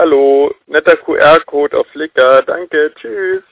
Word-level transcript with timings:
Hallo, 0.00 0.50
netter 0.66 0.96
QR-Code 0.96 1.76
auf 1.76 1.86
Flickr. 1.88 2.42
Danke, 2.46 2.90
tschüss. 2.94 3.42